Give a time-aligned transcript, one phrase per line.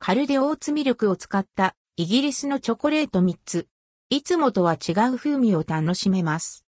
[0.00, 3.66] カルデオーツミルクを使ったイギリスのチョコレート3つ。
[4.10, 6.64] いつもとは違う風味を楽しめます。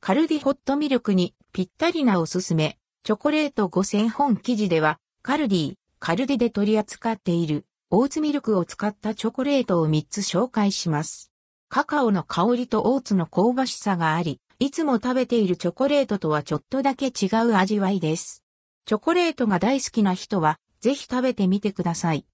[0.00, 2.78] カルディホットミルクにぴったりなおすすめ。
[3.02, 11.32] チョコレート5000本記事では、カルディ、カルディで取り扱っているオーツミルクを使ったチョコレートを3つ紹介します。
[11.68, 18.45] カカオの香りとオーツの香ばしさがあり、いつも食べているチョコレートとはちょっとだけ違う味わいです。
[18.88, 22.24] チョコレートが大好きな人は、ぜひ食べてみてください。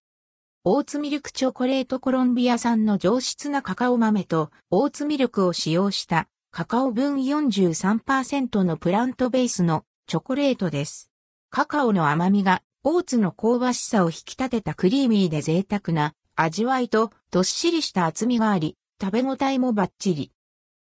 [0.65, 11.11] オーツミルクチョコレートコロンビア産の上質なカカオ豆とオーツミルクを使用したカカオ分43%のプラントベースのチョコレートです。
[11.49, 20.33] カカオの甘みがオーツの香ばしさを引き立てたクリーミーで贅沢な味わいとどっしりした厚みがあり、食べ応えもバッチリ。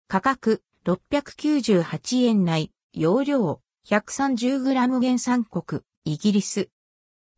[0.07, 6.69] 価格698円内、容量 130g 原産国、イギリス。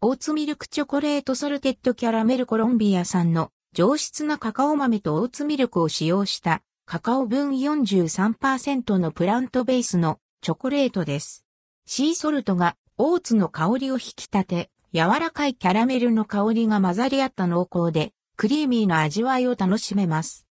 [0.01, 11.45] オーツミルクチョコレートソルテッドキャラメルコロンビア産の上質なカカオ豆とオーツミルクを使用したカカオ分43%のプラントベースのチョコレートです。
[11.87, 20.49] シーソルトがオーツの香りを引き立て、柔らかいキャラメルの香りが混ざり合った濃厚で、クリーミーな味わいを楽しめます。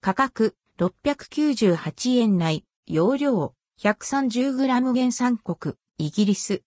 [0.00, 6.62] 価格698円内、容量 130g 原産国、イギリス。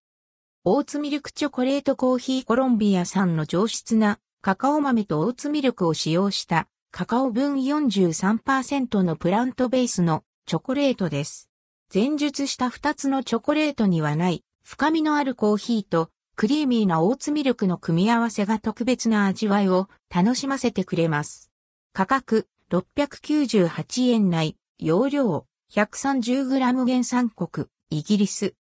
[0.63, 11.49] オーツミルクチョコレートコーヒーコロンビア産の上質なカカオ豆とオーツミルクを使用したカカオ分43%のプラントベースのチョコレートです。
[11.91, 21.49] 前述した2つのチョコレートにはない深みのあるコーヒーとクリーミーなオーツミルクの組み合わせが特別な味わいを楽しませてくれます。
[21.91, 28.55] 価格698円内、容量 130g 原産国、イギリス。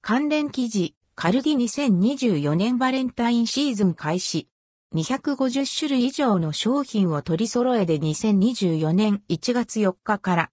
[0.00, 4.48] 関連記事、カルディ2024年バレンタインシーズン開始。
[4.94, 10.44] 250種類以上の商品を取り揃えで2024年1月4日から